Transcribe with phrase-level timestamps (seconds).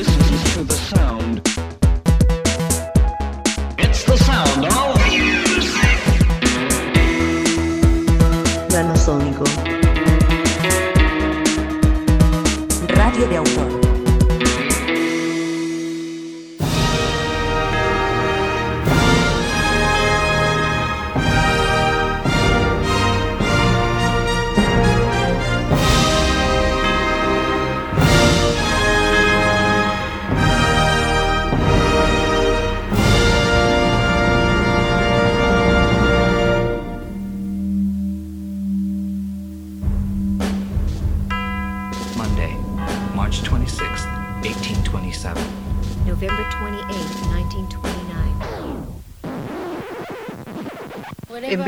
[0.00, 1.42] listens the sound.
[3.78, 6.00] It's the sound of music.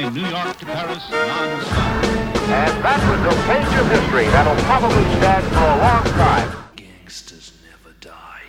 [0.00, 2.04] Flying New York to Paris non-stop.
[2.50, 6.48] And that was a page of history that'll probably stand for a long time.
[6.76, 8.42] Gangsters never die.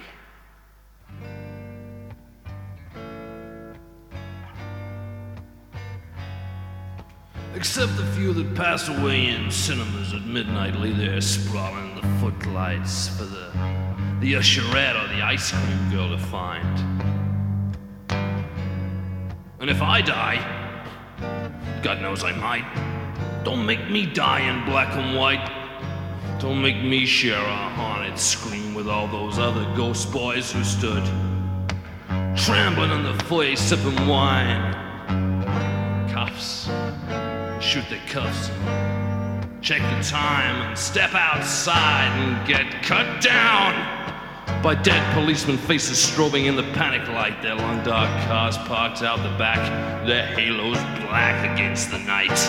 [7.56, 13.10] Except the few that pass away in cinemas at midnight, lay there sprawling the footlights
[13.10, 13.52] for the
[14.20, 16.80] the usherette or the ice cream girl to find.
[19.60, 20.61] And if I die,
[21.82, 22.66] God knows I might.
[23.44, 25.50] Don't make me die in black and white.
[26.40, 31.04] Don't make me share a haunted scream with all those other ghost boys who stood
[32.36, 34.74] trembling in the foyer sipping wine.
[36.10, 36.70] Cuffs.
[37.60, 38.50] Shoot the cuffs.
[39.62, 44.01] Check the time and step outside and get cut down
[44.64, 49.18] by dead policemen faces strobing in the panic light, their long dark cars parked out
[49.18, 49.60] the back,
[50.06, 52.40] their halos black against the night.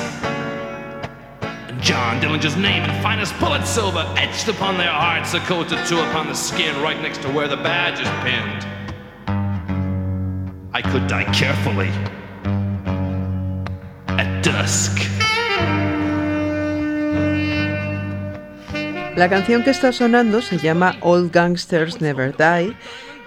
[1.69, 5.85] And John Dillinger's name in finest bullet silver etched upon their hearts, a coat or
[5.87, 8.67] two upon the skin right next to where the badge is pinned.
[10.75, 11.89] I could die carefully
[14.19, 15.22] at dusk.
[19.15, 22.75] La canción que está sonando se llama Old Gangsters Never Die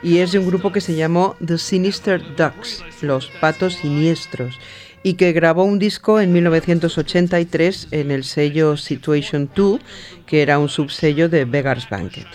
[0.02, 4.60] y es de un grupo que se llamó The Sinister Ducks, los patos siniestros,
[5.04, 9.80] y que grabó un disco en 1983 en el sello Situation 2,
[10.26, 12.28] que era un subsello de Beggar's Banquet.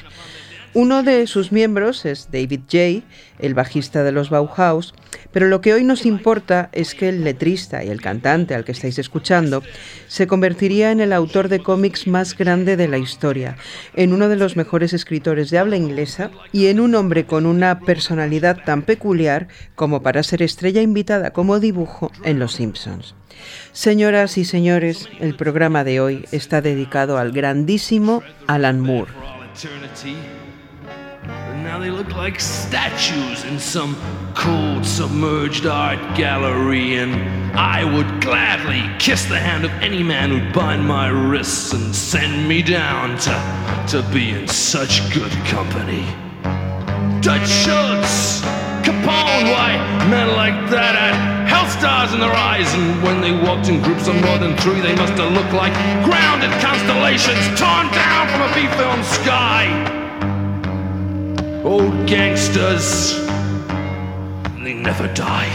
[0.73, 3.03] Uno de sus miembros es David Jay,
[3.41, 4.95] el bajista de los Bauhaus,
[5.33, 8.71] pero lo que hoy nos importa es que el letrista y el cantante al que
[8.71, 9.65] estáis escuchando
[10.07, 13.57] se convertiría en el autor de cómics más grande de la historia,
[13.97, 17.81] en uno de los mejores escritores de habla inglesa y en un hombre con una
[17.81, 23.17] personalidad tan peculiar como para ser estrella invitada como dibujo en Los Simpsons.
[23.73, 29.11] Señoras y señores, el programa de hoy está dedicado al grandísimo Alan Moore.
[31.63, 33.95] Now they look like statues in some
[34.35, 37.13] cold, submerged art gallery, and
[37.57, 42.49] I would gladly kiss the hand of any man who'd bind my wrists and send
[42.49, 46.03] me down to, to be in such good company.
[47.21, 48.41] Dutch Schultz,
[48.83, 49.77] Capone, why,
[50.11, 54.09] men like that had health stars in their eyes, and when they walked in groups
[54.09, 58.55] of more than three, they must have looked like grounded constellations torn down from a
[58.55, 60.00] B-film sky
[61.65, 63.15] old gangsters,
[64.63, 65.49] they never die.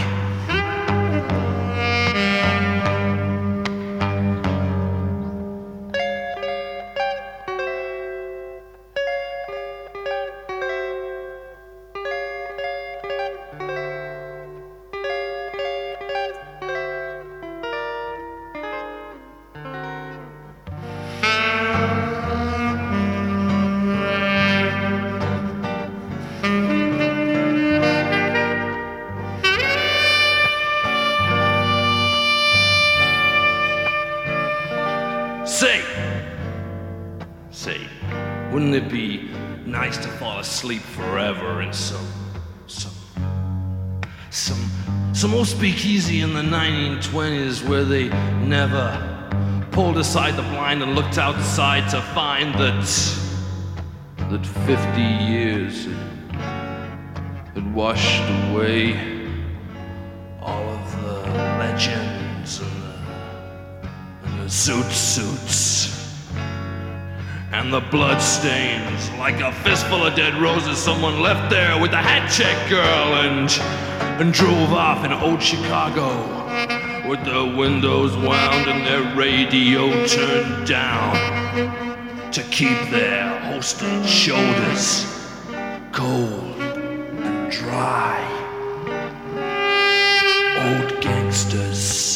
[45.46, 48.08] Speakeasy in the 1920s where they
[48.44, 48.86] never
[49.72, 52.84] pulled aside the blind and looked outside to find that
[54.28, 55.86] that 50 years
[57.54, 58.92] had washed away
[60.42, 61.20] all of the
[61.58, 62.60] legends
[64.46, 65.92] zoot suits
[67.52, 71.96] and the blood stains like a fistful of dead roses someone left there with the
[71.96, 73.50] hat check girl and
[74.20, 76.08] and drove off in old Chicago
[77.08, 81.14] with the windows wound and their radio turned down
[82.32, 85.16] to keep their holstered shoulders
[85.96, 88.20] cold and dry.
[90.58, 92.15] Old gangsters,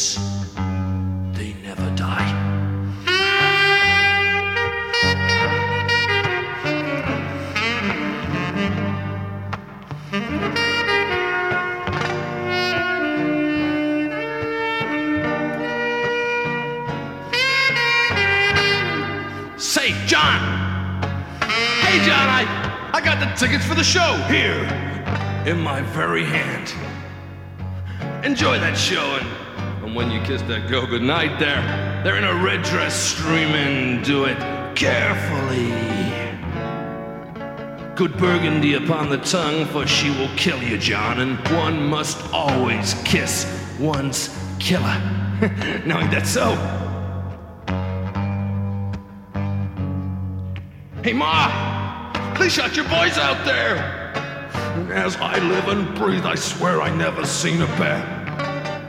[23.21, 24.63] the tickets for the show here
[25.45, 26.73] in my very hand.
[28.25, 31.61] Enjoy that show, and, and when you kiss that girl goodnight, there,
[32.03, 34.01] they're in a red dress streaming.
[34.01, 34.39] Do it
[34.75, 35.69] carefully.
[37.93, 42.95] Good burgundy upon the tongue, for she will kill you, John, and one must always
[43.03, 43.45] kiss
[43.79, 44.81] one's killer.
[45.85, 46.55] now, ain't that so?
[51.03, 51.80] Hey, Ma!
[52.35, 53.77] Please shut your boys out there!
[54.75, 57.99] And as I live and breathe, I swear I never seen a pair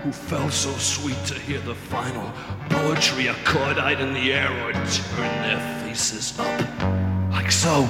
[0.03, 2.33] who felt so sweet to hear the final
[2.71, 7.31] poetry accord-eyed in the air or turn their faces up.
[7.31, 7.89] Like so,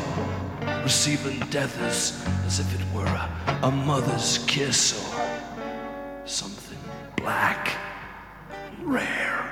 [0.83, 6.79] receiving death as, as if it were a, a mother's kiss or something
[7.17, 7.77] black
[8.51, 9.49] and rare.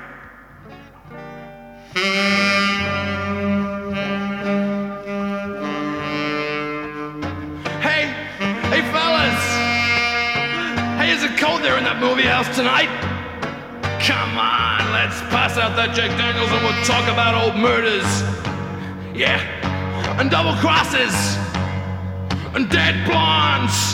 [11.61, 12.89] There in that movie house tonight?
[14.01, 18.01] Come on, let's pass out that Jack Daniels and we'll talk about old murders.
[19.13, 19.37] Yeah,
[20.17, 21.13] and double crosses,
[22.57, 23.93] and dead blondes.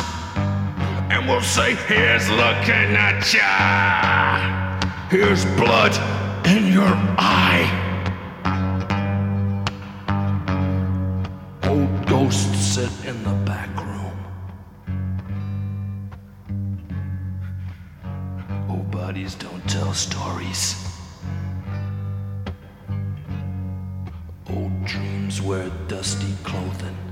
[1.11, 4.79] And we'll say, here's looking at ya.
[5.11, 5.91] Here's blood
[6.47, 7.67] in your eye.
[11.67, 13.96] Old ghosts sit in the back room.
[19.77, 20.75] Tell stories.
[24.49, 27.06] Old dreams wear dusty clothing.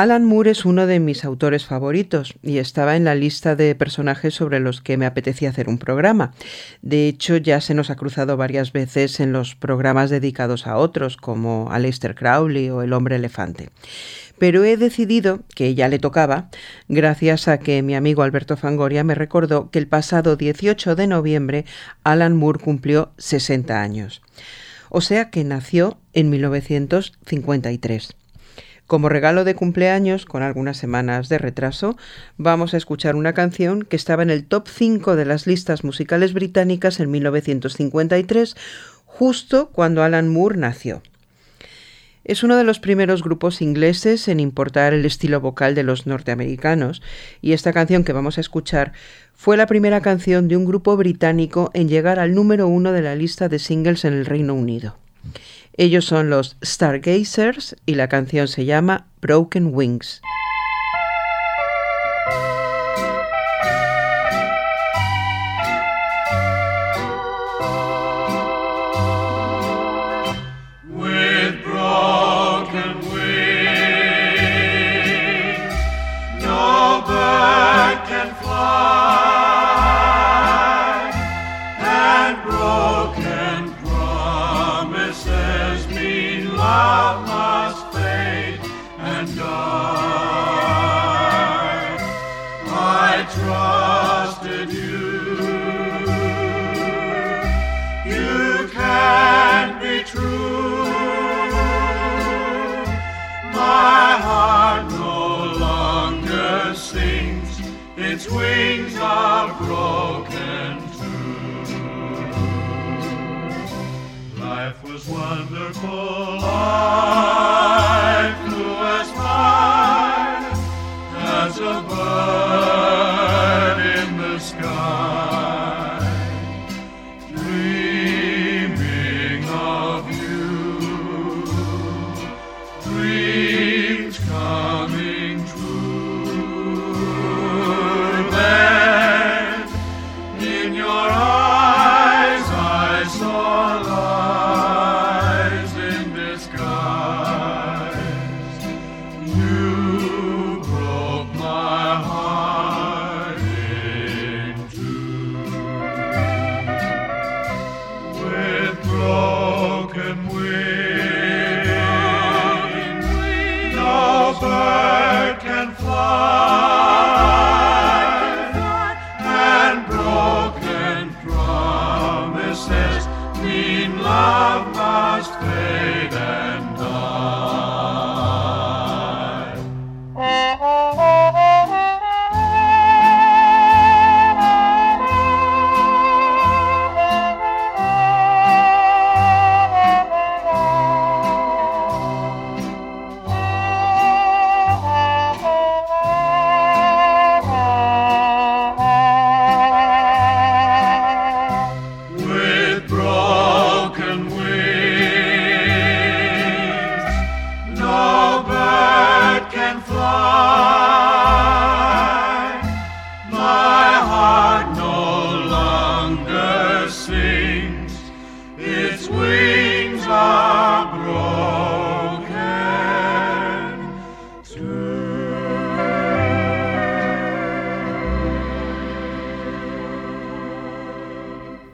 [0.00, 4.32] Alan Moore es uno de mis autores favoritos y estaba en la lista de personajes
[4.32, 6.32] sobre los que me apetecía hacer un programa.
[6.80, 11.18] De hecho, ya se nos ha cruzado varias veces en los programas dedicados a otros,
[11.18, 13.68] como Aleister Crowley o El hombre elefante.
[14.38, 16.48] Pero he decidido que ya le tocaba,
[16.88, 21.66] gracias a que mi amigo Alberto Fangoria me recordó que el pasado 18 de noviembre
[22.04, 24.22] Alan Moore cumplió 60 años.
[24.88, 28.16] O sea que nació en 1953.
[28.90, 31.96] Como regalo de cumpleaños, con algunas semanas de retraso,
[32.38, 36.32] vamos a escuchar una canción que estaba en el top 5 de las listas musicales
[36.32, 38.56] británicas en 1953,
[39.06, 41.02] justo cuando Alan Moore nació.
[42.24, 47.00] Es uno de los primeros grupos ingleses en importar el estilo vocal de los norteamericanos,
[47.40, 48.92] y esta canción que vamos a escuchar
[49.34, 53.14] fue la primera canción de un grupo británico en llegar al número uno de la
[53.14, 54.96] lista de singles en el Reino Unido.
[55.76, 60.20] Ellos son los Stargazers y la canción se llama Broken Wings.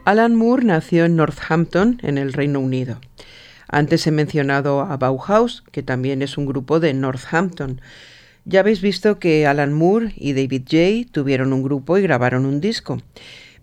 [0.06, 3.00] Alan Moore nació en Northampton, en el Reino Unido.
[3.66, 7.80] Antes he mencionado a Bauhaus, que también es un grupo de Northampton.
[8.44, 12.60] Ya habéis visto que Alan Moore y David Jay tuvieron un grupo y grabaron un
[12.60, 13.02] disco.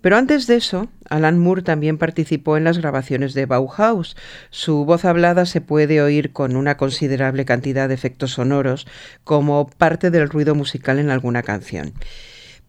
[0.02, 4.18] Pero antes de eso, Alan Moore también participó en las grabaciones de Bauhaus.
[4.50, 8.86] Su voz hablada se puede oír con una considerable cantidad de efectos sonoros
[9.24, 11.94] como parte del ruido musical en alguna canción.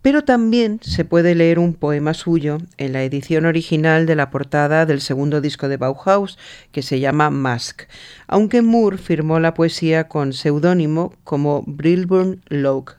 [0.04, 4.84] Pero también se puede leer un poema suyo en la edición original de la portada
[4.84, 6.36] del segundo disco de Bauhaus,
[6.72, 7.84] que se llama Mask,
[8.26, 12.96] aunque Moore firmó la poesía con seudónimo como Brilburn Locke.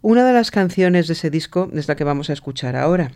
[0.00, 3.12] Una de las canciones de ese disco es la que vamos a escuchar ahora.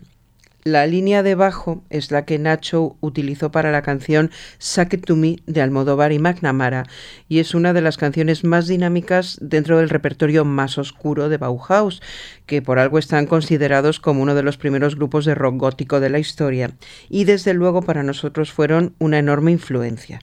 [0.66, 5.14] La línea de bajo es la que Nacho utilizó para la canción Suck It To
[5.14, 6.86] Me de Almodóvar y McNamara
[7.28, 12.00] y es una de las canciones más dinámicas dentro del repertorio más oscuro de Bauhaus,
[12.46, 16.08] que por algo están considerados como uno de los primeros grupos de rock gótico de
[16.08, 16.70] la historia
[17.10, 20.20] y desde luego para nosotros fueron una enorme influencia.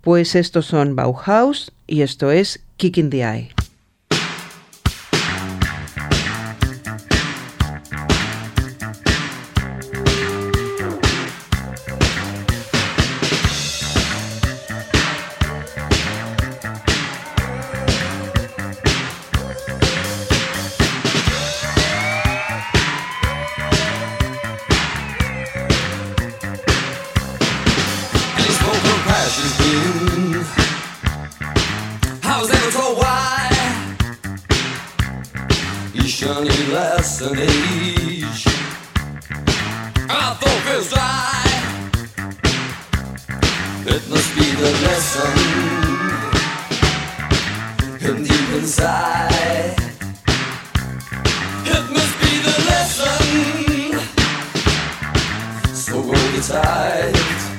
[0.00, 3.59] Pues estos son Bauhaus y esto es Kick in the Eye.
[56.42, 57.49] Tight.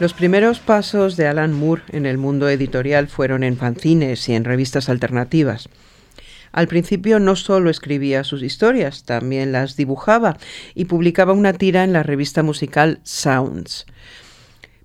[0.00, 4.44] Los primeros pasos de Alan Moore en el mundo editorial fueron en fanzines y en
[4.44, 5.68] revistas alternativas.
[6.52, 10.38] Al principio no solo escribía sus historias, también las dibujaba
[10.74, 13.84] y publicaba una tira en la revista musical Sounds.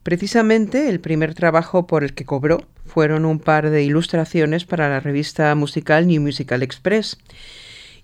[0.03, 4.99] Precisamente el primer trabajo por el que cobró fueron un par de ilustraciones para la
[4.99, 7.17] revista musical New Musical Express.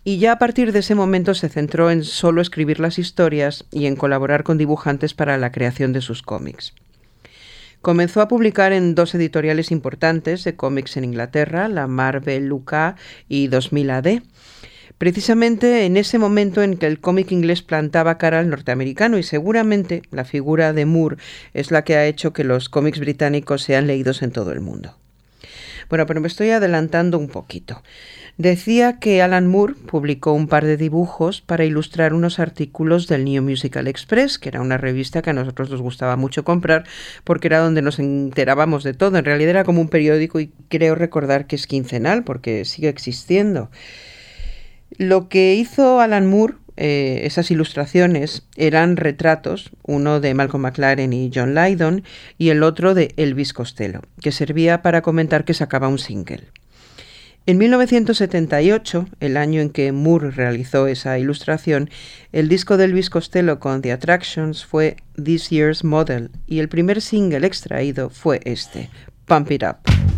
[0.05, 3.87] Y ya a partir de ese momento se centró en solo escribir las historias y
[3.87, 6.73] en colaborar con dibujantes para la creación de sus cómics.
[7.81, 12.73] Comenzó a publicar en dos editoriales importantes de cómics en Inglaterra, la Marvel UK
[13.27, 14.21] y 2000 AD.
[14.99, 20.03] Precisamente en ese momento en que el cómic inglés plantaba cara al norteamericano y seguramente
[20.11, 21.17] la figura de Moore
[21.55, 24.95] es la que ha hecho que los cómics británicos sean leídos en todo el mundo.
[25.89, 27.81] Bueno, pero me estoy adelantando un poquito.
[28.37, 33.43] Decía que Alan Moore publicó un par de dibujos para ilustrar unos artículos del New
[33.43, 36.85] Musical Express, que era una revista que a nosotros nos gustaba mucho comprar
[37.23, 39.17] porque era donde nos enterábamos de todo.
[39.17, 43.69] En realidad era como un periódico y creo recordar que es quincenal porque sigue existiendo.
[44.97, 51.31] Lo que hizo Alan Moore, eh, esas ilustraciones, eran retratos, uno de Malcolm McLaren y
[51.33, 52.03] John Lydon
[52.37, 56.47] y el otro de Elvis Costello, que servía para comentar que sacaba un single.
[57.47, 61.89] En 1978, el año en que Moore realizó esa ilustración,
[62.31, 67.01] el disco de Elvis Costello con The Attractions fue This Year's Model y el primer
[67.01, 68.91] single extraído fue este,
[69.25, 70.10] Pump It Up.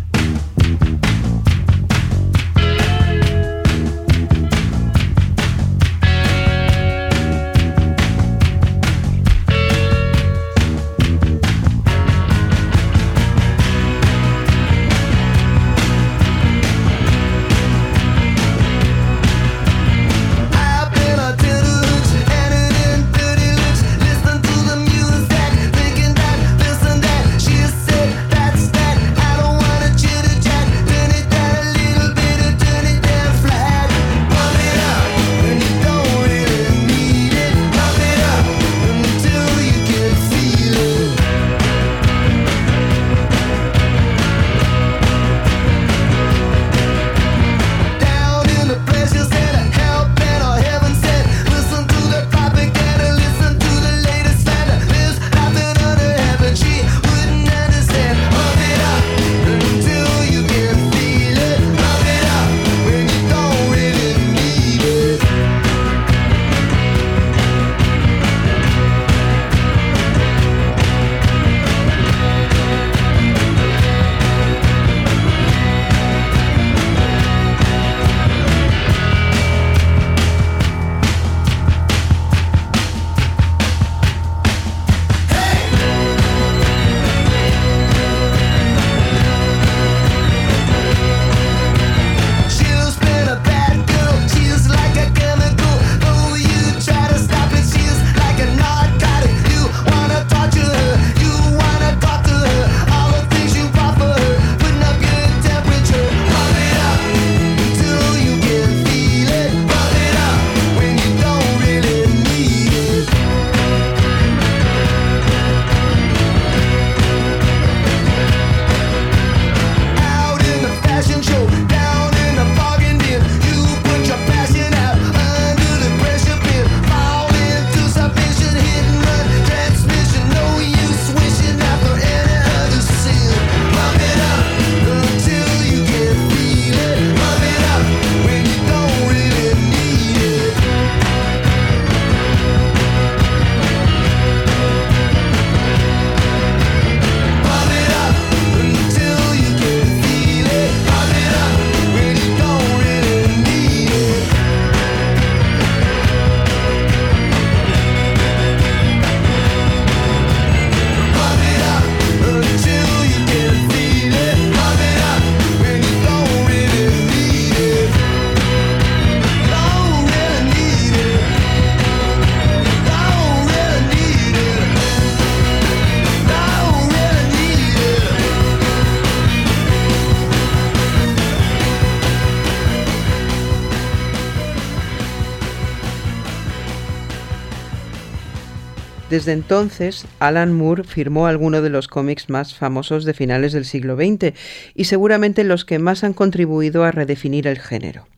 [189.14, 193.94] Desde entonces, Alan Moore firmó algunos de los cómics más famosos de finales del siglo
[193.94, 194.36] XX
[194.74, 198.08] y seguramente los que más han contribuido a redefinir el género.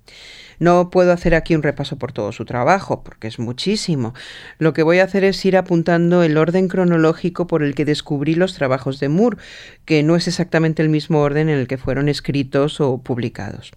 [0.59, 4.14] No puedo hacer aquí un repaso por todo su trabajo, porque es muchísimo.
[4.59, 8.35] Lo que voy a hacer es ir apuntando el orden cronológico por el que descubrí
[8.35, 9.37] los trabajos de Moore,
[9.85, 13.72] que no es exactamente el mismo orden en el que fueron escritos o publicados.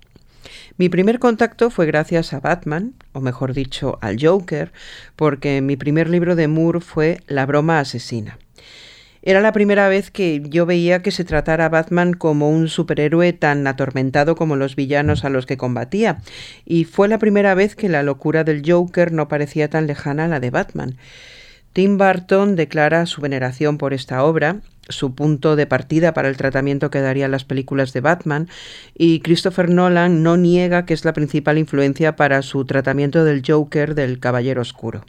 [0.80, 4.72] Mi primer contacto fue gracias a Batman, o mejor dicho, al Joker,
[5.18, 8.40] porque mi primer libro de Moore fue La broma asesina.
[9.22, 13.34] Era la primera vez que yo veía que se tratara a Batman como un superhéroe
[13.34, 16.22] tan atormentado como los villanos a los que combatía,
[16.64, 20.28] y fue la primera vez que la locura del Joker no parecía tan lejana a
[20.30, 20.96] la de Batman.
[21.74, 26.90] Tim Burton declara su veneración por esta obra, su punto de partida para el tratamiento
[26.90, 28.50] que darían las películas de Batman,
[28.98, 33.96] y Christopher Nolan no niega que es la principal influencia para su tratamiento del Joker
[33.96, 35.06] del Caballero Oscuro.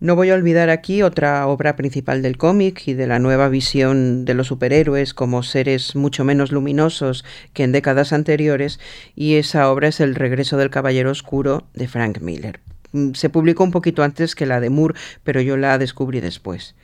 [0.00, 4.24] No voy a olvidar aquí otra obra principal del cómic y de la nueva visión
[4.24, 8.80] de los superhéroes como seres mucho menos luminosos que en décadas anteriores,
[9.14, 12.60] y esa obra es El regreso del Caballero Oscuro de Frank Miller.
[12.92, 16.74] Mm, se publicó un poquito antes que la de Moore, pero yo la descubrí después.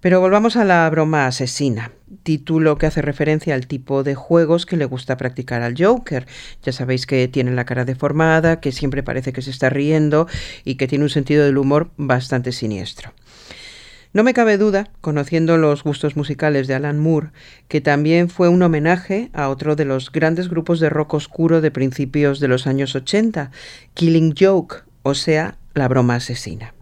[0.00, 4.78] Pero volvamos a la broma asesina, título que hace referencia al tipo de juegos que
[4.78, 6.26] le gusta practicar al Joker.
[6.62, 10.26] Ya sabéis que tiene la cara deformada, que siempre parece que se está riendo
[10.64, 13.12] y que tiene un sentido del humor bastante siniestro.
[14.12, 17.28] No me cabe duda, conociendo los gustos musicales de Alan Moore,
[17.68, 21.70] que también fue un homenaje a otro de los grandes grupos de rock oscuro de
[21.70, 23.52] principios de los años 80,
[23.94, 26.74] Killing Joke, o sea, la broma asesina.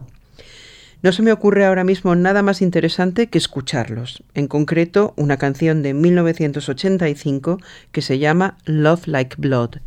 [1.01, 5.81] No se me ocurre ahora mismo nada más interesante que escucharlos, en concreto una canción
[5.81, 7.57] de 1985
[7.93, 9.77] que se llama Love Like Blood.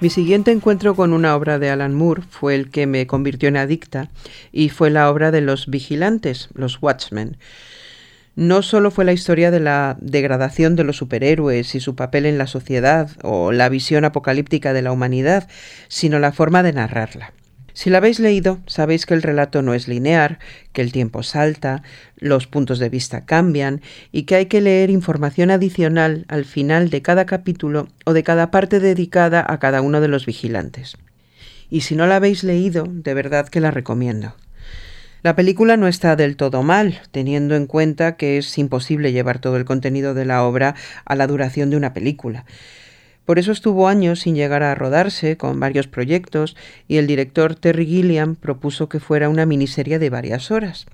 [0.00, 3.58] Mi siguiente encuentro con una obra de Alan Moore fue el que me convirtió en
[3.58, 4.08] adicta
[4.50, 7.36] y fue la obra de los vigilantes, los Watchmen.
[8.34, 12.38] No solo fue la historia de la degradación de los superhéroes y su papel en
[12.38, 15.48] la sociedad o la visión apocalíptica de la humanidad,
[15.88, 17.34] sino la forma de narrarla.
[17.72, 20.38] Si la habéis leído, sabéis que el relato no es lineal,
[20.72, 21.82] que el tiempo salta,
[22.16, 23.80] los puntos de vista cambian
[24.12, 28.50] y que hay que leer información adicional al final de cada capítulo o de cada
[28.50, 30.96] parte dedicada a cada uno de los vigilantes.
[31.70, 34.34] Y si no la habéis leído, de verdad que la recomiendo.
[35.22, 39.58] La película no está del todo mal, teniendo en cuenta que es imposible llevar todo
[39.58, 42.46] el contenido de la obra a la duración de una película.
[43.24, 46.56] Por eso estuvo años sin llegar a rodarse, con varios proyectos,
[46.88, 50.86] y el director Terry Gilliam propuso que fuera una miniserie de varias horas.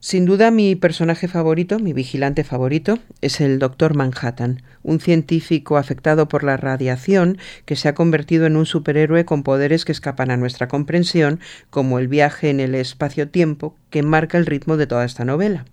[0.00, 6.28] Sin duda mi personaje favorito, mi vigilante favorito, es el Doctor Manhattan, un científico afectado
[6.28, 10.36] por la radiación que se ha convertido en un superhéroe con poderes que escapan a
[10.36, 11.40] nuestra comprensión,
[11.70, 15.64] como el viaje en el espacio-tiempo que marca el ritmo de toda esta novela.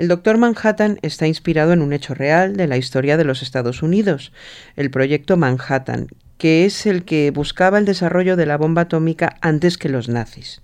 [0.00, 3.82] El Doctor Manhattan está inspirado en un hecho real de la historia de los Estados
[3.82, 4.32] Unidos,
[4.74, 6.06] el Proyecto Manhattan,
[6.38, 10.62] que es el que buscaba el desarrollo de la bomba atómica antes que los nazis.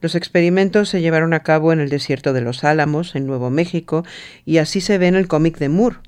[0.00, 4.04] Los experimentos se llevaron a cabo en el desierto de los Álamos, en Nuevo México,
[4.44, 5.98] y así se ve en el cómic de Moore.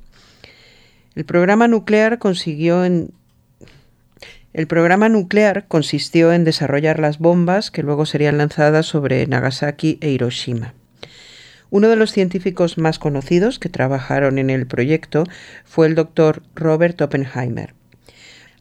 [1.14, 8.36] El programa nuclear consiguió el programa nuclear consistió en desarrollar las bombas que luego serían
[8.36, 10.74] lanzadas sobre Nagasaki e Hiroshima.
[11.70, 15.24] Uno de los científicos más conocidos que trabajaron en el proyecto
[15.64, 17.74] fue el doctor Robert Oppenheimer.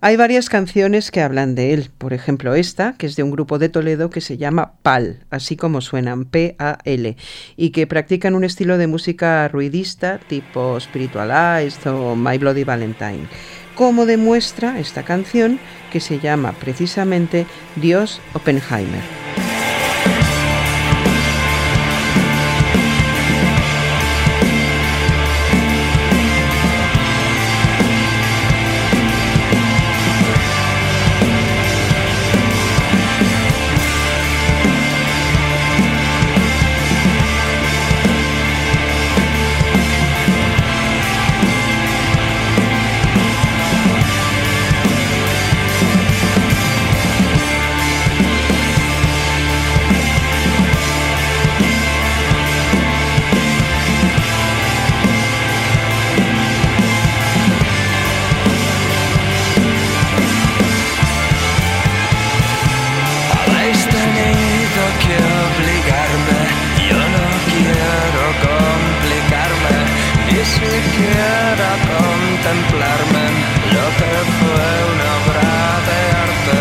[0.01, 3.59] Hay varias canciones que hablan de él, por ejemplo esta, que es de un grupo
[3.59, 7.17] de Toledo que se llama PAL, así como suenan P-A-L,
[7.57, 13.27] y que practican un estilo de música ruidista tipo Spiritualized o My Bloody Valentine,
[13.75, 15.59] como demuestra esta canción
[15.91, 17.45] que se llama precisamente
[17.75, 19.48] Dios Oppenheimer.
[63.49, 65.15] Habéis tenido que
[65.49, 66.39] obligarme,
[66.89, 69.77] yo no quiero complicarme,
[70.27, 73.25] ni siquiera contemplarme
[73.75, 75.53] lo que fue una obra
[75.87, 76.57] de arte.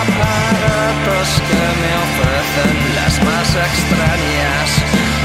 [0.00, 4.68] Aparatos que me ofrecen las más extrañas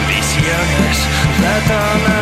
[0.08, 0.98] visiones
[1.42, 2.13] de tono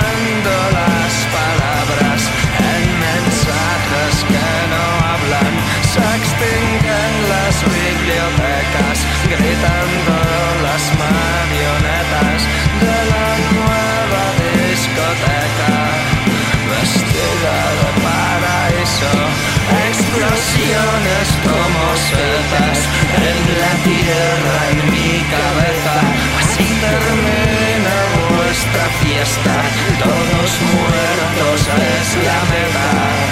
[22.12, 25.94] en la tierra, en mi cabeza.
[26.34, 27.96] Pues Así termina
[28.36, 29.54] vuestra fiesta,
[30.04, 33.31] todos muertos es la meta.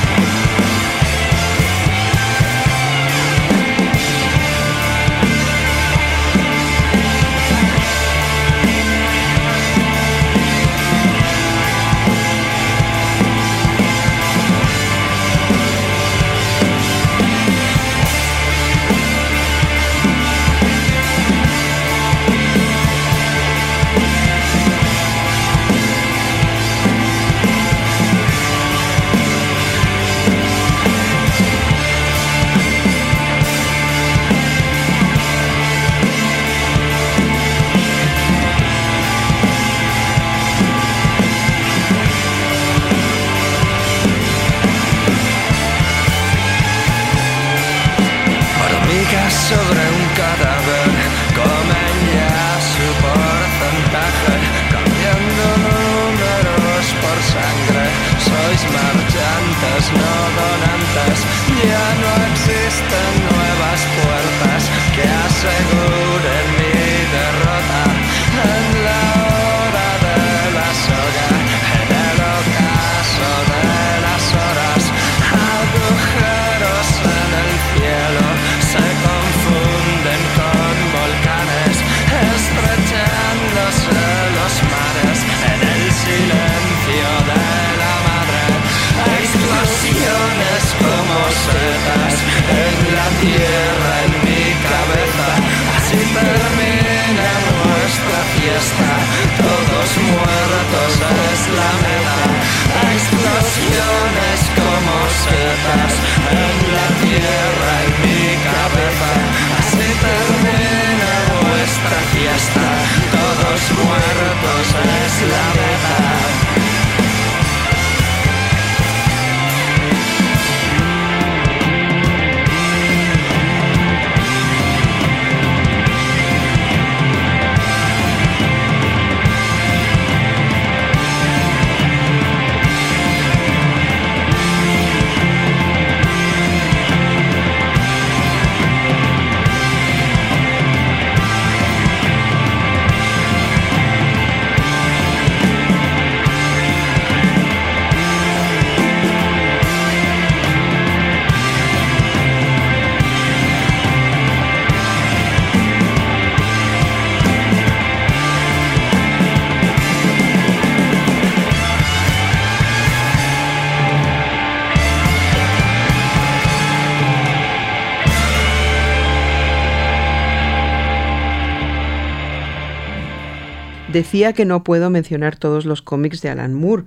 [174.00, 176.85] Decía que no puedo mencionar todos los cómics de Alan Moore.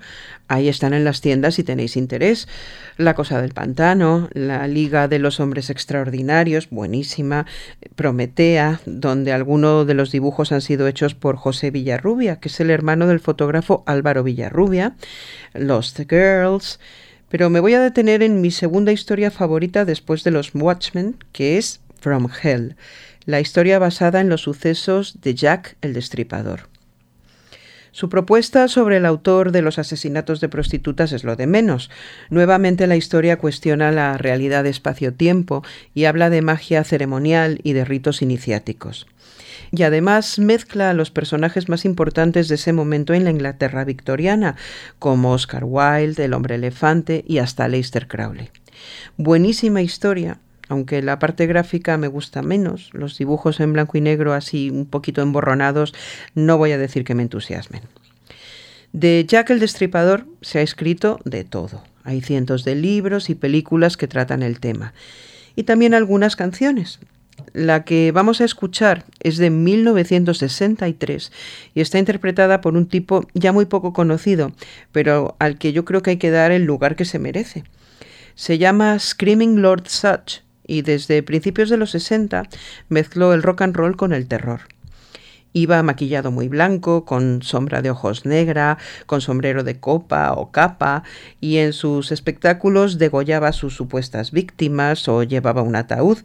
[0.49, 2.49] Ahí están en las tiendas si tenéis interés.
[2.97, 7.45] La Cosa del Pantano, La Liga de los Hombres Extraordinarios, buenísima.
[7.97, 12.71] Prometea, donde algunos de los dibujos han sido hechos por José Villarrubia, que es el
[12.71, 14.97] hermano del fotógrafo Álvaro Villarrubia.
[15.53, 16.81] Lost Girls.
[17.29, 21.59] Pero me voy a detener en mi segunda historia favorita después de los Watchmen, que
[21.59, 22.75] es From Hell,
[23.27, 26.72] la historia basada en los sucesos de Jack el Destripador.
[27.93, 31.91] Su propuesta sobre el autor de los asesinatos de prostitutas es lo de menos.
[32.31, 35.63] Nuevamente la historia cuestiona la realidad de espacio-tiempo
[35.95, 39.07] y habla de magia ceremonial y de ritos iniciáticos.
[39.73, 44.57] Y además mezcla a los personajes más importantes de ese momento en la Inglaterra victoriana,
[44.99, 48.51] como Oscar Wilde, el hombre elefante y hasta Leicester Crowley.
[49.19, 50.39] Buenísima historia,
[50.73, 54.87] aunque la parte gráfica me gusta menos, los dibujos en blanco y negro así un
[54.87, 55.93] poquito emborronados,
[56.35, 57.83] no voy a decir que me entusiasmen.
[58.95, 61.85] De Jack el Destripador se ha escrito de todo.
[62.05, 64.95] Hay cientos de libros y películas que tratan el tema.
[65.57, 67.01] Y también algunas canciones.
[67.53, 71.33] La que vamos a escuchar es de 1963
[71.75, 74.53] y está interpretada por un tipo ya muy poco conocido,
[74.91, 77.65] pero al que yo creo que hay que dar el lugar que se merece.
[78.35, 80.41] Se llama Screaming Lord Such
[80.73, 82.45] y desde principios de los 60
[82.89, 84.61] mezcló el rock and roll con el terror.
[85.53, 91.03] Iba maquillado muy blanco, con sombra de ojos negra, con sombrero de copa o capa,
[91.43, 96.21] y en sus espectáculos degollaba a sus supuestas víctimas o llevaba un ataúd.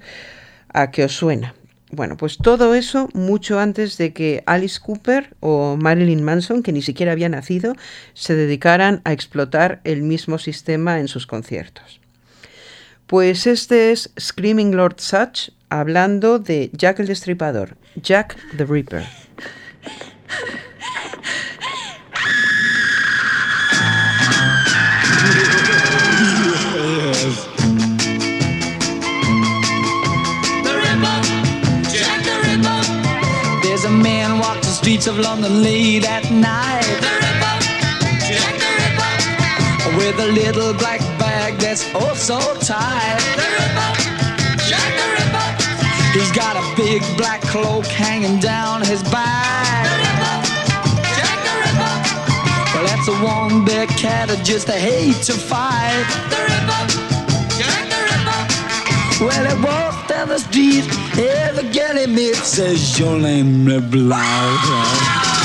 [0.74, 1.54] ¿A qué os suena?
[1.92, 6.82] Bueno, pues todo eso mucho antes de que Alice Cooper o Marilyn Manson, que ni
[6.82, 7.76] siquiera había nacido,
[8.14, 12.00] se dedicaran a explotar el mismo sistema en sus conciertos.
[13.08, 19.06] Pues este es Screaming Lord Such hablando de Jack el Destripador, Jack the Ripper.
[34.78, 36.82] Streets of London late at night.
[37.02, 37.60] The Ripper,
[38.24, 41.07] Jack the Ripper, with a little black
[41.38, 42.40] bag that's oh so
[42.72, 43.20] tight.
[43.40, 43.92] The Ripper,
[44.70, 45.50] Jack the Ripper.
[46.18, 49.84] He's got a big black cloak hanging down his back.
[49.92, 50.36] The Ripper,
[51.18, 51.96] Jack the Ripper.
[52.74, 56.06] Well, that's a one big cat that just hate to fight.
[56.34, 56.84] The Ripper,
[57.60, 58.42] Jack the Ripper.
[59.26, 60.86] Well, he walks down the street,
[61.60, 65.37] the girl he meets says, Your name is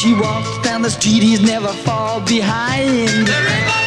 [0.00, 3.08] she walks down the street, he's never fall behind.
[3.28, 3.82] The Ripper,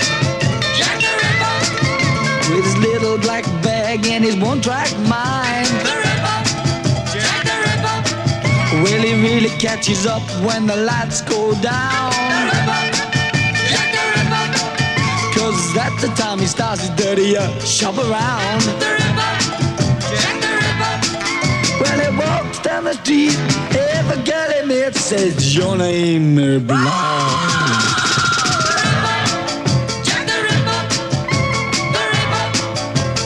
[0.77, 2.53] Jack the Ripper.
[2.53, 5.65] With his little black bag and his one-track mind.
[5.81, 6.39] The Ripper,
[7.17, 7.97] Jack the Ripper.
[8.83, 12.11] Well, he really catches up when the lights go down.
[12.29, 12.81] The Ripper,
[13.73, 14.45] Jack the Ripper.
[15.33, 18.61] Cause that's the time he starts his dirty uh, shop around.
[18.77, 19.33] The Ripper,
[20.13, 20.93] Jack the Ripper.
[21.81, 23.35] When he walks down the street,
[24.83, 26.85] every girl he meets says, Your name is Blanc.
[30.03, 30.79] Jack the Ripper,
[31.93, 32.45] the Ripper,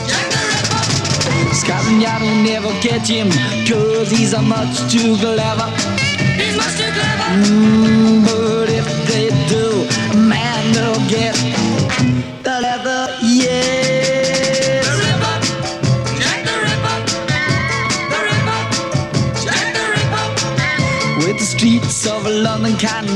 [0.08, 1.54] Jack the Ripper.
[1.54, 3.30] Scotland Yard will never catch him,
[3.66, 5.68] cause he's a much too clever.
[6.36, 7.28] He's much too clever.
[7.34, 8.47] Mm, but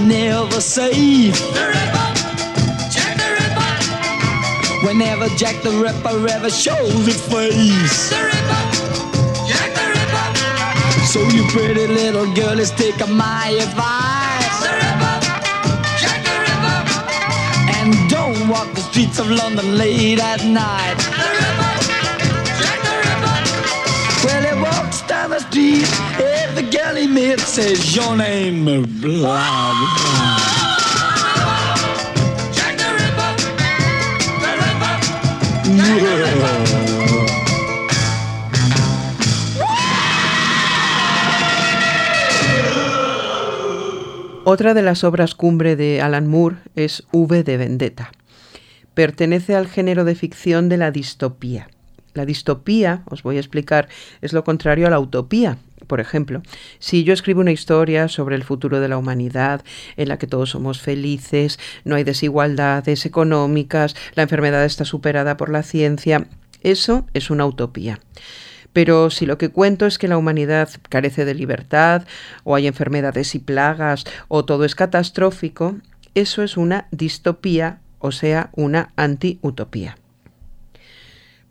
[0.06, 1.38] never safe.
[1.38, 2.08] The Ripper,
[2.94, 8.10] Jack the Ripper, Whenever Jack the Ripper ever shows his face.
[8.10, 8.62] the Ripper,
[9.48, 15.16] Jack the Ripper, So you pretty little girlies take my advice the Ripper,
[16.00, 16.78] Jack the Ripper,
[17.76, 20.96] and don't walk the streets of London late at night.
[20.96, 21.74] the Ripper,
[22.60, 23.38] Jack the Ripper,
[24.24, 25.88] Well, he walks down the street,
[27.04, 28.64] your name,
[29.00, 30.52] blah blah.
[44.44, 48.12] Otra de las obras cumbre de Alan Moore es V de Vendetta.
[48.94, 51.68] Pertenece al género de ficción de la distopía.
[52.14, 53.88] La distopía, os voy a explicar,
[54.20, 55.58] es lo contrario a la utopía.
[55.86, 56.42] Por ejemplo,
[56.78, 59.64] si yo escribo una historia sobre el futuro de la humanidad,
[59.96, 65.50] en la que todos somos felices, no hay desigualdades económicas, la enfermedad está superada por
[65.50, 66.26] la ciencia,
[66.62, 67.98] eso es una utopía.
[68.72, 72.06] Pero si lo que cuento es que la humanidad carece de libertad,
[72.44, 75.76] o hay enfermedades y plagas, o todo es catastrófico,
[76.14, 79.96] eso es una distopía, o sea, una anti-utopía.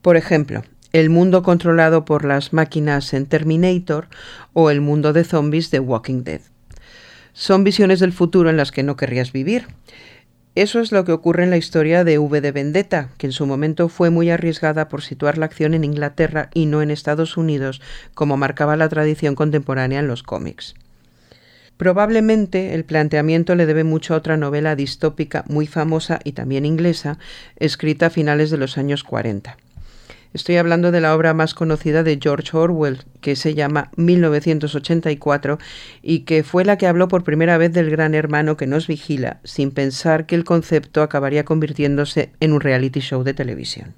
[0.02, 0.64] Por ejemplo,
[0.94, 4.08] el mundo controlado por las máquinas en Terminator
[4.54, 6.42] o el mundo de zombies de Walking Dead.
[7.34, 9.68] Son visiones del futuro en las que no querrías vivir.
[10.54, 13.46] Eso es lo que ocurre en la historia de V de Vendetta, que en su
[13.46, 17.82] momento fue muy arriesgada por situar la acción en Inglaterra y no en Estados Unidos,
[18.14, 20.76] como marcaba la tradición contemporánea en los cómics.
[21.78, 27.18] Probablemente el planteamiento le debe mucho a otra novela distópica muy famosa y también inglesa,
[27.56, 29.58] escrita a finales de los años 40.
[30.34, 35.60] Estoy hablando de la obra más conocida de George Orwell, que se llama 1984
[36.02, 39.42] y que fue la que habló por primera vez del gran hermano que nos vigila,
[39.44, 43.94] sin pensar que el concepto acabaría convirtiéndose en un reality show de televisión.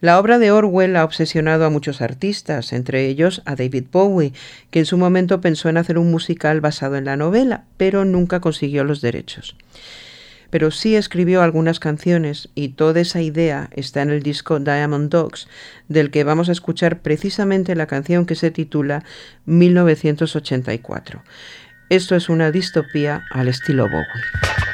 [0.00, 4.32] La obra de Orwell ha obsesionado a muchos artistas, entre ellos a David Bowie,
[4.70, 8.40] que en su momento pensó en hacer un musical basado en la novela, pero nunca
[8.40, 9.54] consiguió los derechos
[10.54, 15.48] pero sí escribió algunas canciones y toda esa idea está en el disco Diamond Dogs,
[15.88, 19.02] del que vamos a escuchar precisamente la canción que se titula
[19.46, 21.24] 1984.
[21.88, 24.73] Esto es una distopía al estilo Bowie.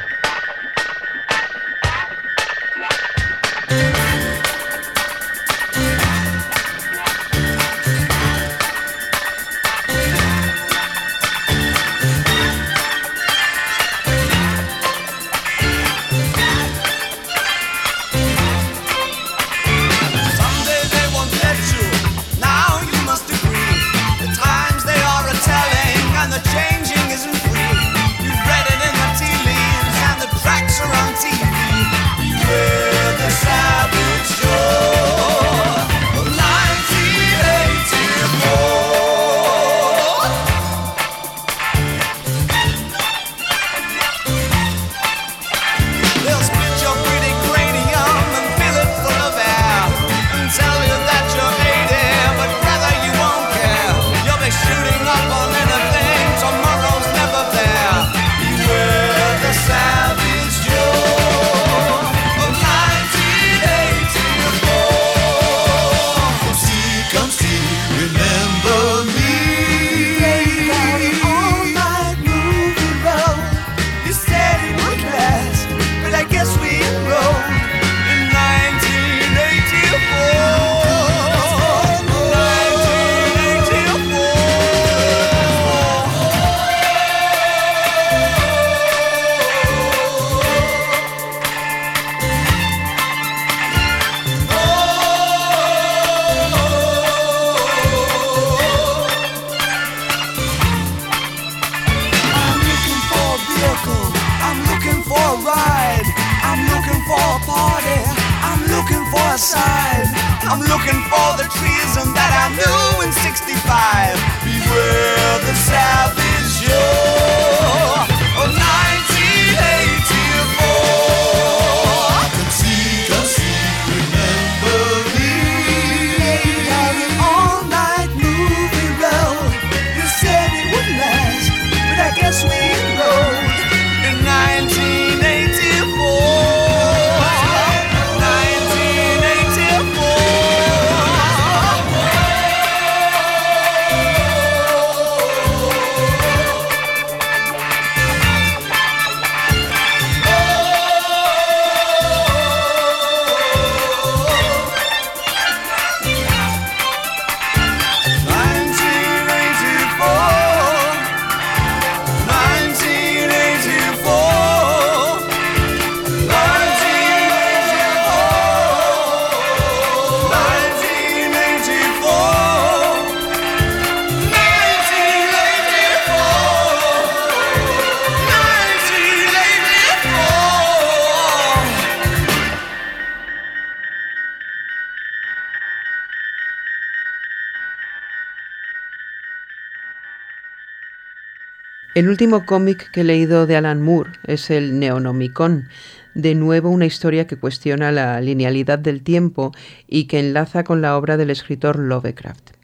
[192.11, 195.69] Último cómic que he leído de Alan Moore es el Neonomicon,
[196.13, 199.53] de nuevo una historia que cuestiona la linealidad del tiempo
[199.87, 202.60] y que enlaza con la obra del escritor Lovecraft.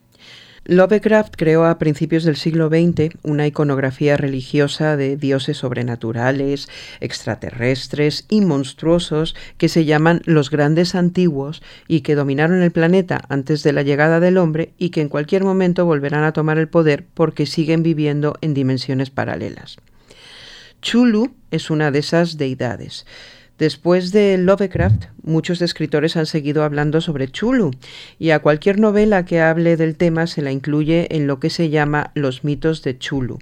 [0.70, 6.68] Lovecraft creó a principios del siglo XX una iconografía religiosa de dioses sobrenaturales,
[6.99, 13.63] extraterrestres y monstruosos que se llaman los grandes antiguos y que dominaron el planeta antes
[13.63, 17.05] de la llegada del hombre y que en cualquier momento volverán a tomar el poder
[17.13, 19.78] porque siguen viviendo en dimensiones paralelas.
[20.82, 23.05] Chulu es una de esas deidades.
[23.57, 27.71] Después de Lovecraft, muchos escritores han seguido hablando sobre Chulu,
[28.19, 31.71] y a cualquier novela que hable del tema se la incluye en lo que se
[31.71, 33.39] llama los mitos de Chulu,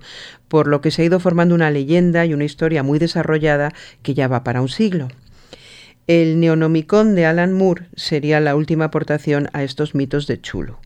[0.47, 4.13] por lo que se ha ido formando una leyenda y una historia muy desarrollada que
[4.13, 5.09] ya va para un siglo.
[6.07, 10.77] El Neonomicon de Alan Moore sería la última aportación a estos mitos de Chulu.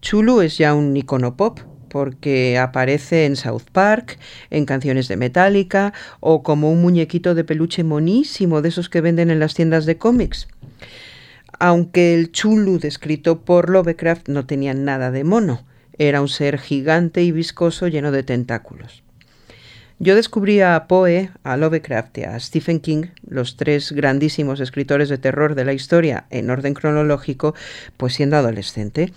[0.00, 1.60] Chulu es ya un icono pop,
[1.92, 4.18] porque aparece en South Park,
[4.48, 9.30] en canciones de Metallica o como un muñequito de peluche monísimo de esos que venden
[9.30, 10.48] en las tiendas de cómics.
[11.58, 15.66] Aunque el Chulu descrito por Lovecraft no tenía nada de mono,
[15.98, 19.02] era un ser gigante y viscoso lleno de tentáculos.
[19.98, 25.18] Yo descubrí a Poe, a Lovecraft y a Stephen King, los tres grandísimos escritores de
[25.18, 27.54] terror de la historia en orden cronológico,
[27.98, 29.12] pues siendo adolescente.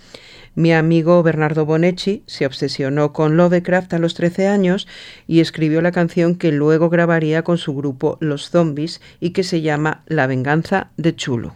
[0.56, 4.88] Mi amigo Bernardo Bonecci se obsesionó con Lovecraft a los 13 años
[5.26, 9.60] y escribió la canción que luego grabaría con su grupo Los Zombies y que se
[9.60, 11.52] llama La venganza de Chulo.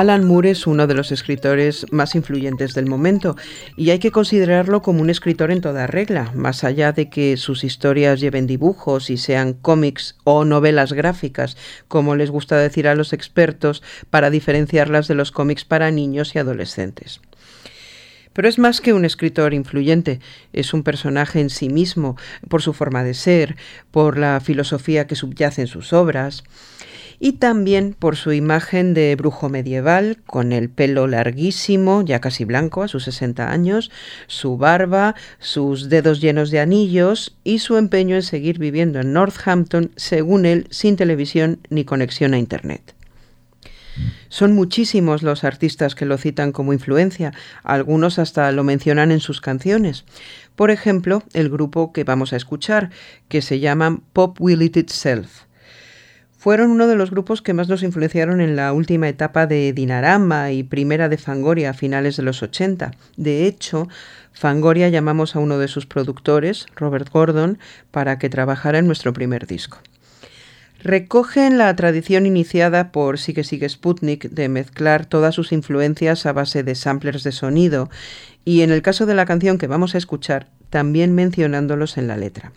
[0.00, 3.36] Alan Moore es uno de los escritores más influyentes del momento
[3.76, 7.64] y hay que considerarlo como un escritor en toda regla, más allá de que sus
[7.64, 13.12] historias lleven dibujos y sean cómics o novelas gráficas, como les gusta decir a los
[13.12, 17.20] expertos, para diferenciarlas de los cómics para niños y adolescentes.
[18.32, 20.20] Pero es más que un escritor influyente,
[20.54, 22.16] es un personaje en sí mismo,
[22.48, 23.56] por su forma de ser,
[23.90, 26.42] por la filosofía que subyace en sus obras
[27.20, 32.82] y también por su imagen de brujo medieval, con el pelo larguísimo, ya casi blanco
[32.82, 33.90] a sus 60 años,
[34.26, 39.92] su barba, sus dedos llenos de anillos y su empeño en seguir viviendo en Northampton,
[39.96, 42.94] según él, sin televisión ni conexión a Internet.
[44.30, 49.42] Son muchísimos los artistas que lo citan como influencia, algunos hasta lo mencionan en sus
[49.42, 50.04] canciones.
[50.56, 52.90] Por ejemplo, el grupo que vamos a escuchar,
[53.28, 55.49] que se llaman Pop Will It Itself
[56.40, 60.52] fueron uno de los grupos que más nos influenciaron en la última etapa de Dinarama
[60.52, 62.92] y primera de Fangoria a finales de los 80.
[63.18, 63.88] De hecho,
[64.32, 67.58] Fangoria llamamos a uno de sus productores, Robert Gordon,
[67.90, 69.80] para que trabajara en nuestro primer disco.
[70.82, 76.62] Recogen la tradición iniciada por Sigue Sigue Sputnik de mezclar todas sus influencias a base
[76.62, 77.90] de samplers de sonido
[78.46, 82.16] y en el caso de la canción que vamos a escuchar, también mencionándolos en la
[82.16, 82.52] letra.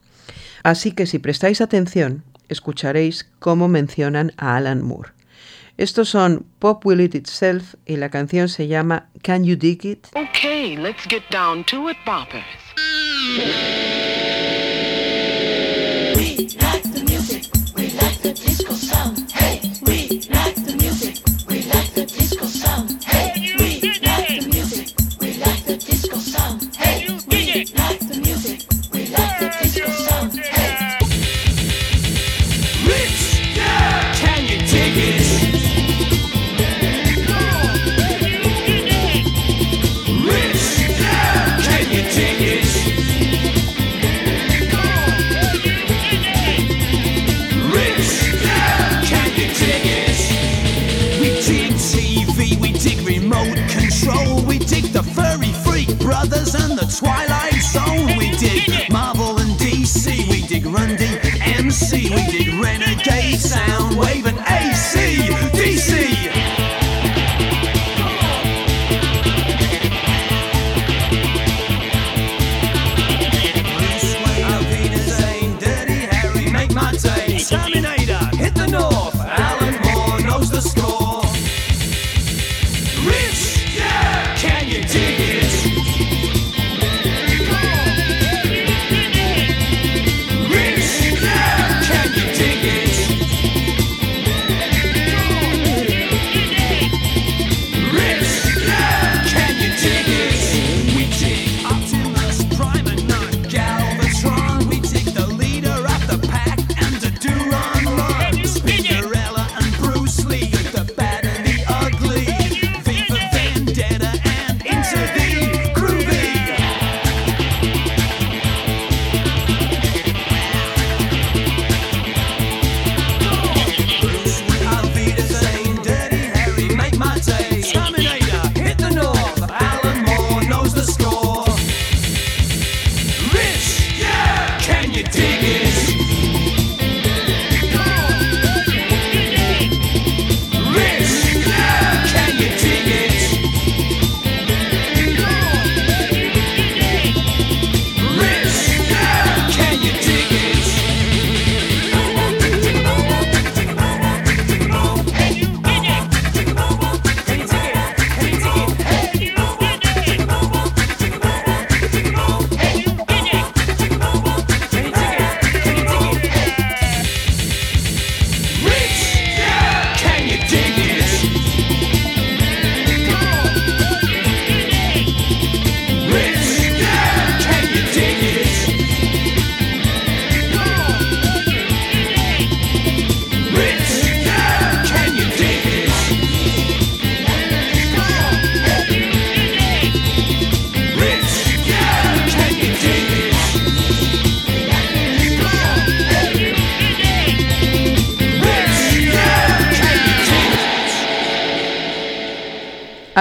[0.63, 2.23] Así que si prestáis atención,
[2.53, 5.11] escucharéis cómo mencionan a Alan Moore.
[5.77, 10.07] Estos son Pop Will It Itself y la canción se llama Can You Dig It?
[10.15, 12.43] Okay, let's get down to it, boppers.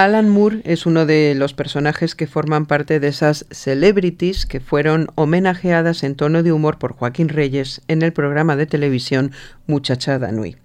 [0.03, 5.07] Alan Moore es uno de los personajes que forman parte de esas celebrities que fueron
[5.15, 9.31] homenajeadas en tono de humor por Joaquín Reyes en el programa de televisión
[9.65, 10.57] Muchachada Nui.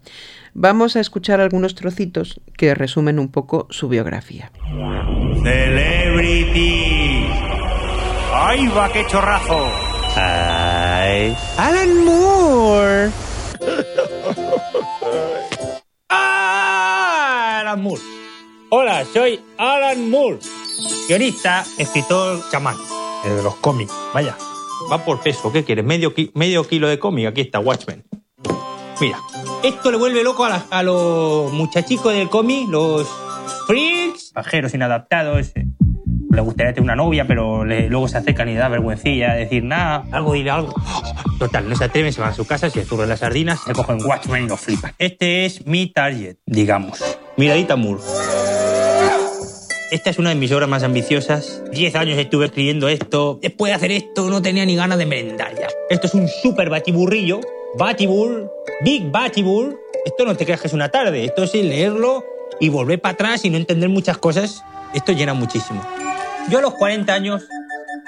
[0.54, 4.50] Vamos a escuchar algunos trocitos que resumen un poco su biografía.
[5.44, 7.28] Celebrity.
[8.34, 9.70] ¡Ay, va, qué chorrazo!
[10.16, 11.36] ¡Ay!
[11.56, 13.10] Alan Moore.
[16.08, 17.60] ¡Ah!
[17.60, 18.17] Alan Moore.
[18.70, 20.38] Hola, soy Alan Moore,
[21.08, 22.76] guionista, escritor, chamán,
[23.24, 23.92] el de los cómics.
[24.12, 24.36] Vaya,
[24.92, 25.50] va por peso.
[25.52, 25.84] ¿Qué quieres?
[25.84, 27.26] Medio, ki- medio kilo de cómic.
[27.28, 28.04] Aquí está, Watchmen.
[29.00, 29.18] Mira,
[29.62, 33.08] esto le vuelve loco a los muchachicos del cómic, los
[33.66, 35.52] freaks, pajeros inadaptados.
[36.30, 39.64] Le gustaría tener una novia, pero le- luego se acercan y le da vergüencilla decir
[39.64, 40.74] nada, algo, dile algo.
[41.38, 43.98] Total, no se atreven, se van a su casa, se zurran las sardinas, se cogen
[44.04, 44.92] Watchmen y lo flipan.
[44.98, 47.02] Este es mi target, digamos.
[47.36, 48.02] Miradita Moore.
[49.90, 51.62] Esta es una de mis obras más ambiciosas.
[51.72, 53.38] Diez años estuve escribiendo esto.
[53.40, 55.68] Después de hacer esto no tenía ni ganas de merendar ya.
[55.88, 57.40] Esto es un super batiburrillo.
[57.78, 58.50] Batibull,
[58.84, 59.78] Big Batibull.
[60.04, 61.24] Esto no te creas que es una tarde.
[61.24, 62.22] Esto es leerlo
[62.60, 64.62] y volver para atrás y no entender muchas cosas.
[64.92, 65.82] Esto llena muchísimo.
[66.50, 67.46] Yo a los 40 años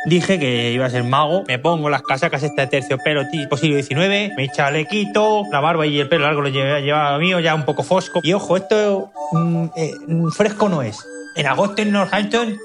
[0.06, 1.44] dije que iba a ser mago.
[1.46, 6.08] Me pongo las casacas este terciopelo tipo siglo XIX, mi chalequito, la barba y el
[6.08, 8.20] pelo largo lo llevaba, llevaba mío, ya un poco fosco.
[8.22, 10.98] Y ojo, esto mm, eh, mm, fresco no es.
[11.36, 12.56] En agosto en Northampton,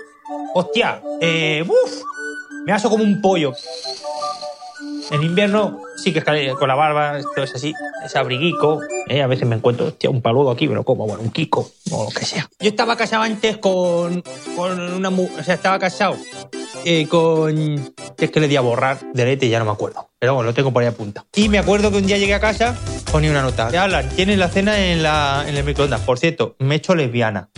[0.53, 2.01] hostia, eh, uf,
[2.65, 3.53] me aso como un pollo.
[5.11, 8.81] En invierno sí que es con la barba, esto es así, es abriguico.
[9.07, 11.69] eh, a veces me encuentro, hostia, un paludo aquí, me lo como, bueno, un kiko,
[11.91, 12.49] o lo que sea.
[12.59, 14.23] Yo estaba casado antes con,
[14.55, 16.17] con una mujer, o sea, estaba casado
[16.83, 17.93] eh, con...
[18.17, 20.09] Es que le di a borrar delete y ya no me acuerdo.
[20.19, 21.27] Pero bueno, lo tengo por ahí apuntado.
[21.35, 22.75] Y me acuerdo que un día llegué a casa,
[23.11, 23.67] ponía una nota.
[23.67, 26.01] Alan, tienes la cena en, la, en el microondas.
[26.01, 27.49] Por cierto, me he hecho lesbiana.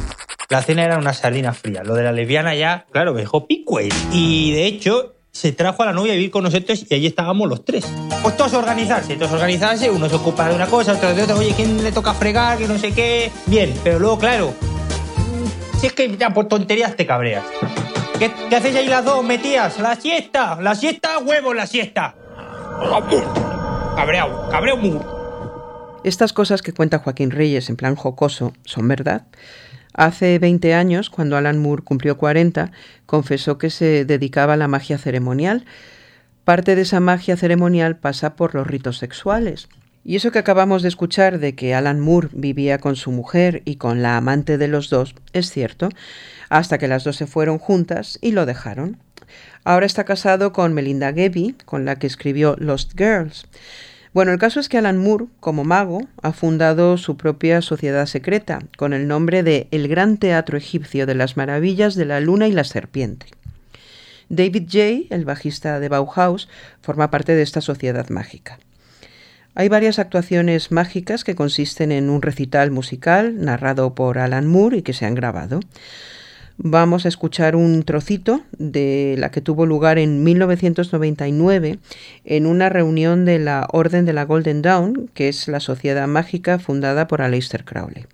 [0.50, 1.84] La cena era una sardina fría.
[1.84, 3.80] Lo de la lesbiana ya, claro, me dejó pico.
[4.12, 7.48] Y de hecho, se trajo a la novia a vivir con nosotros y allí estábamos
[7.48, 7.86] los tres.
[8.24, 9.88] Pues todos organizarse, todos organizarse.
[9.92, 11.36] Uno se ocupa de una cosa, otro de otra.
[11.36, 12.58] Oye, ¿quién le toca fregar?
[12.58, 13.32] Que no sé qué.
[13.46, 14.56] Bien, pero luego, claro,
[15.80, 17.44] si es que ya por tonterías te cabreas.
[18.18, 19.78] ¿Qué, qué hacéis ahí las dos metidas?
[19.78, 22.16] La siesta, la siesta, huevo, la siesta.
[23.96, 25.00] Cabreado, cabreo muy.
[26.04, 29.28] Estas cosas que cuenta Joaquín Reyes en plan jocoso son verdad.
[29.98, 32.72] Hace 20 años, cuando Alan Moore cumplió 40,
[33.08, 35.66] confesó que se dedicaba a la magia ceremonial.
[36.44, 39.70] Parte de esa magia ceremonial pasa por los ritos sexuales.
[40.06, 43.78] Y eso que acabamos de escuchar de que Alan Moore vivía con su mujer y
[43.78, 45.90] con la amante de los dos es cierto,
[46.48, 48.98] hasta que las dos se fueron juntas y lo dejaron.
[49.64, 53.48] Ahora está casado con Melinda Gebbie, con la que escribió Lost Girls.
[54.18, 58.64] Bueno, el caso es que Alan Moore, como mago, ha fundado su propia sociedad secreta,
[58.76, 62.52] con el nombre de El Gran Teatro Egipcio de las Maravillas de la Luna y
[62.52, 63.28] la Serpiente.
[64.30, 66.50] David Jay, el bajista de Bauhaus,
[66.82, 68.58] forma parte de esta sociedad mágica.
[69.54, 74.82] Hay varias actuaciones mágicas que consisten en un recital musical narrado por Alan Moore y
[74.82, 75.60] que se han grabado.
[76.60, 81.78] Vamos a escuchar un trocito de la que tuvo lugar en 1999
[82.26, 86.58] en una reunión de la Orden de la Golden Dawn, que es la sociedad mágica
[86.58, 88.08] fundada por Aleister Crowley.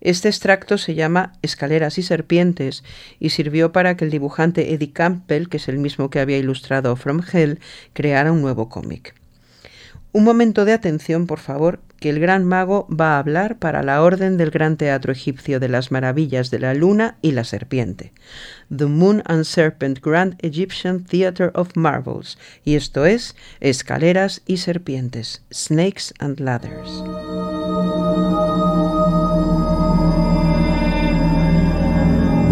[0.00, 2.82] Este extracto se llama Escaleras y Serpientes
[3.20, 6.96] y sirvió para que el dibujante Eddie Campbell, que es el mismo que había ilustrado
[6.96, 7.60] From Hell,
[7.92, 9.14] creara un nuevo cómic.
[10.16, 14.00] Un momento de atención, por favor, que el gran mago va a hablar para la
[14.00, 18.14] orden del gran teatro egipcio de las maravillas de la luna y la serpiente.
[18.74, 22.38] The Moon and Serpent Grand Egyptian Theatre of Marvels.
[22.64, 27.04] Y esto es Escaleras y Serpientes, Snakes and Ladders.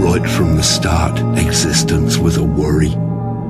[0.04, 2.94] Right from the start, existence was a worry.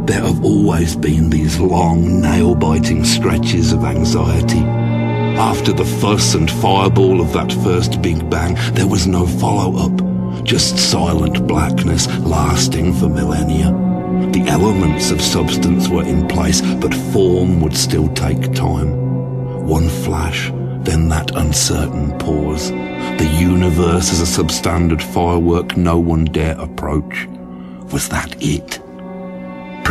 [0.06, 4.60] There have always been these long, nail biting stretches of anxiety.
[4.60, 10.44] After the fuss and fireball of that first Big Bang, there was no follow up,
[10.44, 13.70] just silent blackness lasting for millennia.
[14.32, 19.66] The elements of substance were in place, but form would still take time.
[19.66, 20.50] One flash,
[20.84, 22.70] then that uncertain pause.
[22.70, 27.26] The universe as a substandard firework no one dare approach.
[27.90, 28.83] Was that it?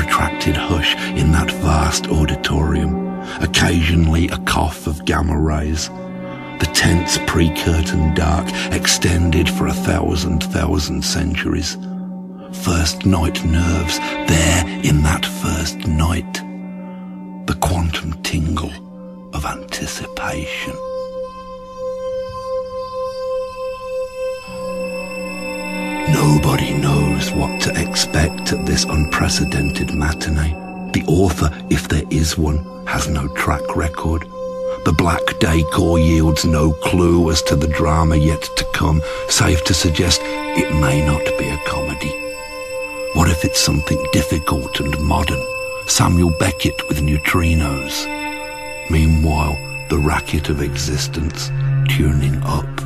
[0.04, 3.08] Protracted hush in that vast auditorium.
[3.40, 5.88] Occasionally a cough of gamma rays.
[6.60, 11.78] The tense pre-curtain dark extended for a thousand thousand centuries.
[12.52, 13.98] First night nerves
[14.28, 16.34] there in that first night.
[17.48, 18.74] The quantum tingle
[19.34, 20.93] of anticipation.
[26.14, 30.54] Nobody knows what to expect at this unprecedented matinee.
[30.94, 34.22] The author, if there is one, has no track record.
[34.86, 39.74] The black decor yields no clue as to the drama yet to come, save to
[39.74, 42.12] suggest it may not be a comedy.
[43.16, 45.44] What if it's something difficult and modern?
[45.88, 48.06] Samuel Beckett with neutrinos.
[48.92, 49.58] Meanwhile,
[49.90, 51.50] the racket of existence
[51.90, 52.83] tuning up.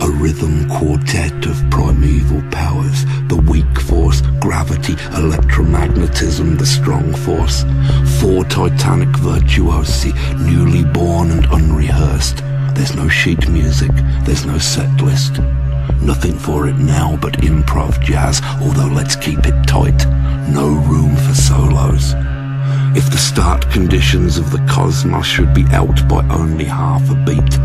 [0.00, 7.64] A rhythm quartet of primeval powers, the weak force, gravity, electromagnetism, the strong force.
[8.20, 12.38] Four titanic virtuosi, newly born and unrehearsed.
[12.74, 13.90] There's no sheet music,
[14.24, 15.40] there's no set list.
[16.00, 20.06] Nothing for it now but improv jazz, although let's keep it tight.
[20.48, 22.14] No room for solos.
[22.96, 27.58] If the start conditions of the cosmos should be out by only half a beat,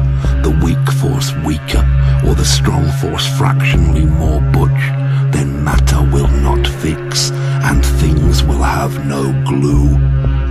[0.43, 1.83] the weak force weaker,
[2.27, 4.83] or the strong force fractionally more butch,
[5.31, 9.97] then matter will not fix, and things will have no glue,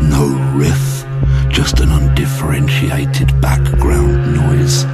[0.09, 1.05] no riff,
[1.51, 4.85] just an undifferentiated background noise.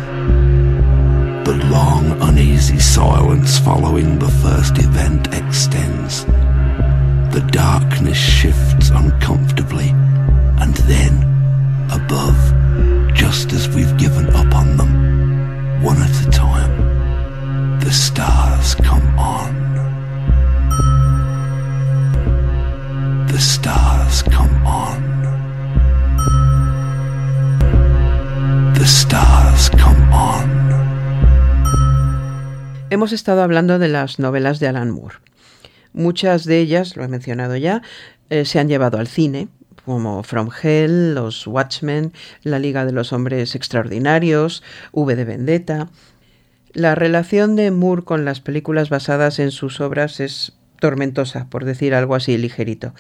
[1.49, 6.24] The long, uneasy silence following the first event extends.
[7.32, 9.90] The darkness shifts uncomfortably,
[10.61, 11.14] and then,
[11.90, 12.36] above,
[13.14, 14.38] just as we've given up
[32.91, 35.16] Hemos estado hablando de las novelas de Alan Moore.
[35.95, 37.80] Muchas de ellas, lo he mencionado ya,
[38.28, 39.49] eh, se han llevado al cine,
[39.89, 42.12] como From Hell, Los Watchmen,
[42.43, 44.62] La Liga de los Hombres Extraordinarios,
[44.93, 45.89] V de Vendetta.
[46.74, 51.95] La relación de Moore con las películas basadas en sus obras es tormentosa, por decir
[51.95, 52.93] algo así ligerito.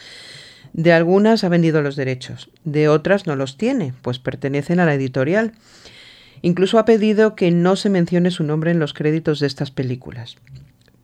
[0.72, 4.94] De algunas ha vendido los derechos, de otras no los tiene, pues pertenecen a la
[4.94, 5.52] editorial.
[6.40, 10.36] Incluso ha pedido que no se mencione su nombre en los créditos de estas películas.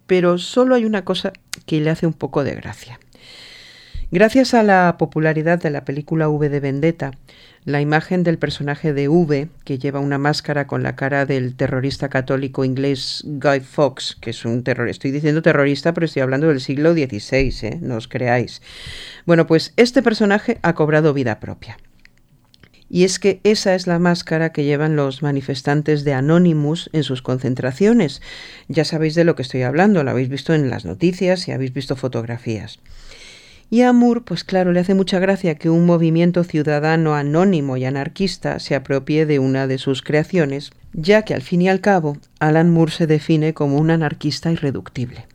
[0.06, 1.34] Pero solo hay una cosa
[1.66, 2.98] que le hace un poco de gracia.
[4.10, 7.12] Gracias a la popularidad de la película V de Vendetta,
[7.64, 12.10] la imagen del personaje de V, que lleva una máscara con la cara del terrorista
[12.10, 16.60] católico inglés Guy Fawkes, que es un terrorista, estoy diciendo terrorista, pero estoy hablando del
[16.60, 17.78] siglo XVI, ¿eh?
[17.80, 18.60] no os creáis.
[19.24, 21.78] Bueno, pues este personaje ha cobrado vida propia.
[22.90, 27.22] Y es que esa es la máscara que llevan los manifestantes de Anonymous en sus
[27.22, 28.20] concentraciones.
[28.68, 31.72] Ya sabéis de lo que estoy hablando, lo habéis visto en las noticias y habéis
[31.72, 32.78] visto fotografías.
[33.70, 37.84] Y a Moore, pues claro, le hace mucha gracia que un movimiento ciudadano anónimo y
[37.84, 42.18] anarquista se apropie de una de sus creaciones, ya que al fin y al cabo
[42.38, 45.26] Alan Moore se define como un anarquista irreductible.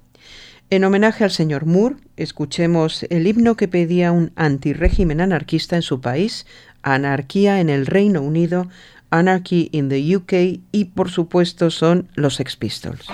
[0.70, 6.00] En homenaje al señor Moore, escuchemos el himno que pedía un antirégimen anarquista en su
[6.00, 6.46] país,
[6.82, 8.70] Anarquía en el Reino Unido,
[9.10, 13.08] Anarchy in the UK y por supuesto son los Sex Pistols.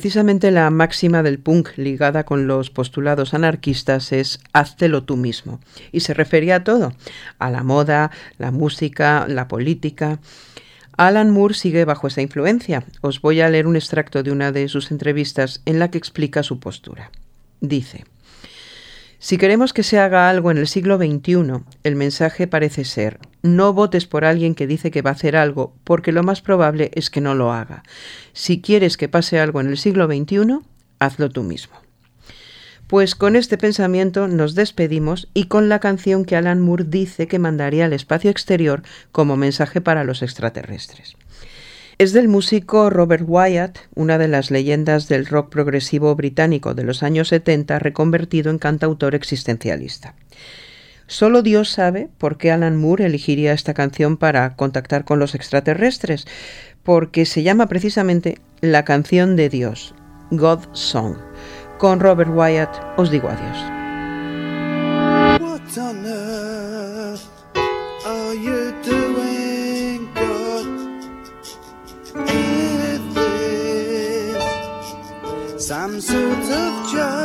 [0.00, 5.60] Precisamente la máxima del punk ligada con los postulados anarquistas es háztelo tú mismo.
[5.92, 6.94] Y se refería a todo,
[7.38, 10.18] a la moda, la música, la política.
[10.96, 12.82] Alan Moore sigue bajo esa influencia.
[13.02, 16.42] Os voy a leer un extracto de una de sus entrevistas en la que explica
[16.42, 17.10] su postura.
[17.60, 18.06] Dice,
[19.22, 23.74] si queremos que se haga algo en el siglo XXI, el mensaje parece ser, no
[23.74, 27.10] votes por alguien que dice que va a hacer algo, porque lo más probable es
[27.10, 27.82] que no lo haga.
[28.32, 30.60] Si quieres que pase algo en el siglo XXI,
[30.98, 31.76] hazlo tú mismo.
[32.86, 37.38] Pues con este pensamiento nos despedimos y con la canción que Alan Moore dice que
[37.38, 38.82] mandaría al espacio exterior
[39.12, 41.14] como mensaje para los extraterrestres.
[42.00, 47.02] Es del músico Robert Wyatt, una de las leyendas del rock progresivo británico de los
[47.02, 50.14] años 70, reconvertido en cantautor existencialista.
[51.06, 56.26] Solo Dios sabe por qué Alan Moore elegiría esta canción para contactar con los extraterrestres,
[56.84, 59.94] porque se llama precisamente La canción de Dios,
[60.30, 61.18] God's Song.
[61.76, 63.58] Con Robert Wyatt os digo adiós.
[75.70, 77.19] Some sort of joke